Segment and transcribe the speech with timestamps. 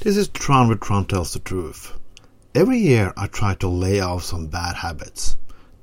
[0.00, 1.92] This is Tron with Tron Tells the Truth.
[2.54, 5.36] Every year I try to lay off some bad habits.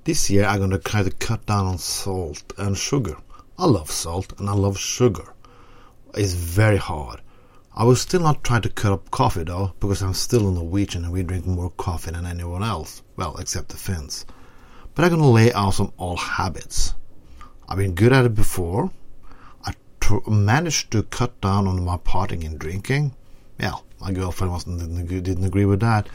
[0.06, 3.18] This year I'm gonna try to cut down on salt and sugar.
[3.60, 5.34] I love salt and I love sugar.
[6.14, 7.20] It's very hard.
[7.76, 11.04] I will still not try to cut up coffee though, because I'm still a Norwegian
[11.04, 13.04] and we drink more coffee than anyone else.
[13.18, 14.26] Well, except the Finns.
[14.94, 16.94] But I'm gonna lay out some old habits.
[17.68, 18.92] I've been good at it before.
[19.66, 23.14] I tr- managed to cut down on my partying and drinking.
[23.60, 26.08] Yeah, my girlfriend wasn't didn't, didn't agree with that,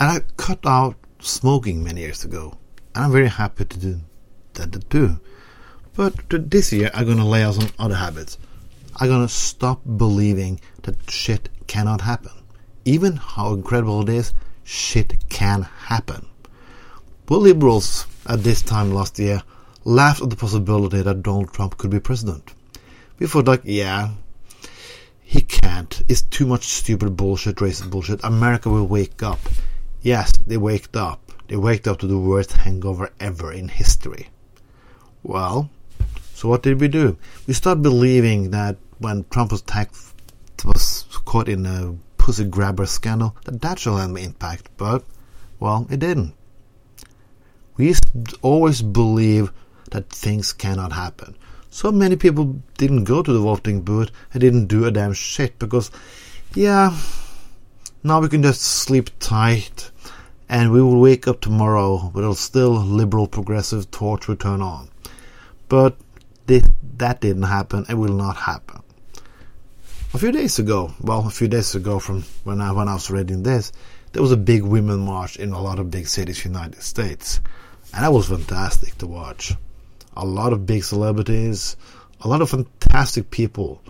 [0.00, 2.56] and I cut out smoking many years ago,
[2.94, 4.00] and I'm very happy to do
[4.54, 5.20] that too.
[5.94, 8.38] But this year, I'm gonna lay out some other habits.
[8.96, 12.32] I'm gonna stop believing that shit cannot happen.
[12.84, 14.32] Even how incredible it is,
[14.64, 16.26] shit can happen.
[17.28, 19.42] Well, liberals at this time last year
[19.84, 22.54] laughed at the possibility that Donald Trump could be president.
[23.18, 24.10] We thought like, yeah,
[25.28, 26.02] he can't.
[26.08, 28.24] It's too much stupid bullshit, racist bullshit.
[28.24, 29.38] America will wake up.
[30.00, 31.20] Yes, they waked up.
[31.48, 34.30] They waked up to the worst hangover ever in history.
[35.22, 35.68] Well,
[36.32, 37.18] so what did we do?
[37.46, 40.14] We started believing that when Trump was, tax-
[40.64, 44.70] was caught in a pussy grabber scandal, that that should have an impact.
[44.78, 45.04] But,
[45.60, 46.32] well, it didn't.
[47.76, 47.94] We
[48.40, 49.52] always believe
[49.90, 51.36] that things cannot happen
[51.70, 55.58] so many people didn't go to the voting booth and didn't do a damn shit
[55.58, 55.90] because,
[56.54, 56.96] yeah,
[58.02, 59.90] now we can just sleep tight
[60.48, 64.88] and we will wake up tomorrow but it'll still liberal progressive torch will turn on.
[65.68, 65.96] But
[66.46, 68.82] that didn't happen and will not happen.
[70.14, 73.10] A few days ago, well, a few days ago from when I, when I was
[73.10, 73.72] reading this,
[74.12, 77.40] there was a big women march in a lot of big cities, United States,
[77.92, 79.52] and that was fantastic to watch
[80.18, 81.76] a lot of big celebrities,
[82.20, 83.80] a lot of fantastic people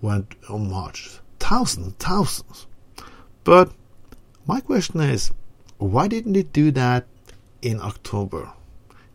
[0.00, 1.20] went on march.
[1.38, 2.66] Thousands, thousands.
[3.44, 3.70] But
[4.46, 5.30] my question is,
[5.78, 7.06] why didn't they do that
[7.62, 8.50] in October?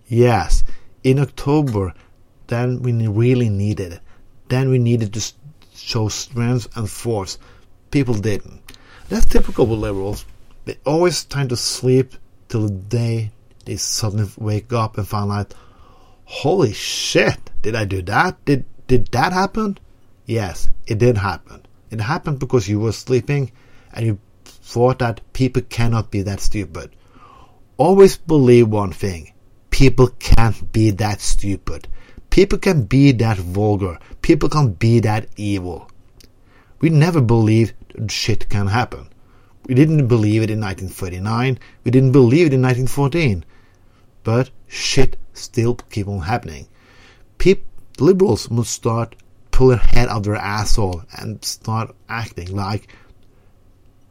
[0.08, 0.64] Yes,
[1.04, 1.94] in October,
[2.48, 4.02] then we really needed it.
[4.48, 5.33] Then we needed to
[5.73, 7.39] show strength and force.
[7.89, 8.61] People didn't.
[9.10, 10.26] That's typical with liberals.
[10.66, 12.14] They always try to sleep
[12.50, 13.32] till the day
[13.66, 15.54] they suddenly wake up and find out,
[16.26, 18.43] holy shit, did I do that?
[18.45, 19.77] Did did that happen?
[20.26, 21.65] Yes, it did happen.
[21.89, 23.52] It happened because you were sleeping
[23.93, 26.95] and you thought that people cannot be that stupid.
[27.77, 29.33] Always believe one thing.
[29.70, 31.87] People can't be that stupid.
[32.30, 33.99] People can be that vulgar.
[34.21, 35.89] People can be that evil.
[36.80, 37.73] We never believed
[38.09, 39.09] shit can happen.
[39.67, 41.59] We didn't believe it in 1939.
[41.83, 43.45] We didn't believe it in 1914.
[44.23, 46.67] But shit still keep on happening.
[47.37, 47.65] People,
[47.99, 49.15] liberals must start
[49.52, 52.87] pull their head out of their asshole and start acting like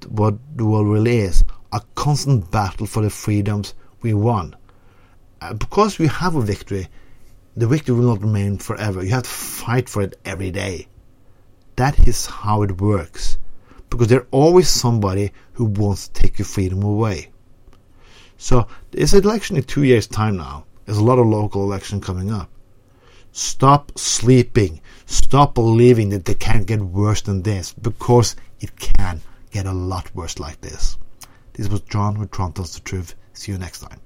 [0.08, 4.56] what the world really is a constant battle for the freedoms we won.
[5.40, 6.88] Uh, because we have a victory,
[7.56, 9.02] the victory will not remain forever.
[9.04, 10.88] You have to fight for it every day.
[11.76, 13.38] That is how it works.
[13.88, 17.30] Because there's always somebody who wants to take your freedom away.
[18.42, 18.66] So,
[19.12, 20.64] an election in two years' time now.
[20.86, 22.48] There's a lot of local election coming up.
[23.32, 24.80] Stop sleeping.
[25.04, 29.20] Stop believing that they can't get worse than this because it can
[29.50, 30.96] get a lot worse like this.
[31.52, 33.14] This was Tron with Tron Tells the Truth.
[33.34, 34.00] See you next time.